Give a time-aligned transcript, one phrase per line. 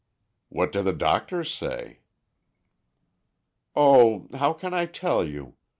[0.49, 1.99] "What do the doctors say?"
[3.75, 5.57] "Oh, how can I tell you?